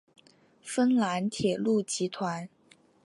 [0.63, 2.49] 芬兰铁路集团。